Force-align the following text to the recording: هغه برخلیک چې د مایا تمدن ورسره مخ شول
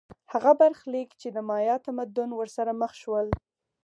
هغه 0.31 0.51
برخلیک 0.61 1.09
چې 1.21 1.27
د 1.35 1.37
مایا 1.49 1.75
تمدن 1.87 2.29
ورسره 2.35 2.71
مخ 2.81 2.91
شول 3.01 3.27